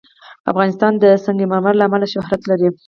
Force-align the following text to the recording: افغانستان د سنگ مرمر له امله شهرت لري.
افغانستان 0.51 0.91
د 1.03 1.05
سنگ 1.25 1.39
مرمر 1.51 1.73
له 1.77 1.83
امله 1.87 2.07
شهرت 2.13 2.41
لري. 2.49 2.69